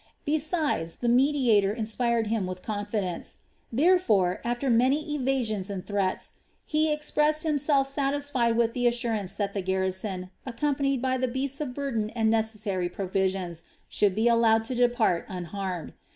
Besides, 0.25 0.95
the 0.95 1.07
mediator 1.07 1.71
inspired 1.71 2.25
him 2.25 2.47
with 2.47 2.63
confidence; 2.63 3.37
therefore, 3.71 4.41
after 4.43 4.67
many 4.67 5.13
evasions 5.13 5.69
and 5.69 5.85
threats, 5.85 6.33
he 6.65 6.91
expressed 6.91 7.43
himself 7.43 7.85
satisfied 7.85 8.57
with 8.57 8.73
the 8.73 8.87
assurance 8.87 9.35
that 9.35 9.53
the 9.53 9.61
garrison, 9.61 10.31
accompanied 10.43 11.03
by 11.03 11.17
the 11.19 11.27
beasts 11.27 11.61
of 11.61 11.75
burden 11.75 12.09
and 12.15 12.31
necessary 12.31 12.89
provisions, 12.89 13.65
should 13.87 14.15
be 14.15 14.27
allowed 14.27 14.63
to 14.65 14.73
depart 14.73 15.25
unharmed. 15.27 15.93